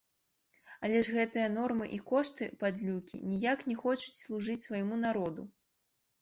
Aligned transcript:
Але 0.85 1.01
ж 1.07 1.11
гэтыя 1.17 1.49
нормы 1.57 1.85
і 1.97 1.99
кошты, 2.11 2.47
падлюкі, 2.63 3.21
ніяк 3.35 3.67
не 3.73 3.77
хочуць 3.83 4.17
служыць 4.23 4.57
свайму 4.67 4.99
народу! 5.05 5.47